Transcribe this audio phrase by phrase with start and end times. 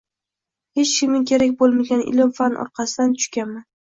[0.77, 3.63] Hech kimga kerak boʻlmagan ilm-fan orqasidan tushganman